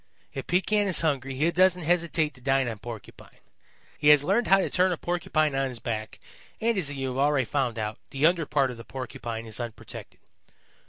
If 0.33 0.47
Pekan 0.47 0.87
is 0.87 1.01
hungry 1.01 1.35
he 1.35 1.51
doesn't 1.51 1.83
hesitate 1.83 2.33
to 2.33 2.41
dine 2.41 2.67
on 2.67 2.79
Porcupine. 2.79 3.37
He 3.99 4.07
has 4.07 4.23
learned 4.23 4.47
how 4.47 4.57
to 4.57 4.67
turn 4.67 4.91
a 4.91 4.97
Porcupine 4.97 5.53
on 5.53 5.67
his 5.67 5.77
back, 5.77 6.19
and, 6.59 6.75
as 6.75 6.91
you 6.91 7.09
have 7.09 7.19
already 7.19 7.45
found 7.45 7.77
out, 7.77 7.99
the 8.09 8.25
under 8.25 8.47
part 8.47 8.71
of 8.71 8.77
the 8.77 8.83
Porcupine 8.83 9.45
is 9.45 9.59
unprotected. 9.59 10.19